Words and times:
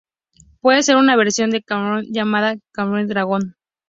Puede 0.61 0.79
usar 0.79 0.97
una 0.97 1.15
versión 1.15 1.51
del 1.51 1.63
Kamehameha 1.63 2.07
llamada 2.11 2.55
"Kamehameha 2.71 3.05
Dragón". 3.05 3.55